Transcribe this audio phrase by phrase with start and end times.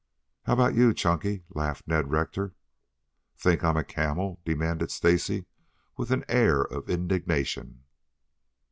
[0.47, 2.55] "How about you, Chunky?" laughed Ned Rector.
[3.37, 5.45] "Think I'm a camel?" demanded Stacy,
[5.95, 7.83] with an air of indignation.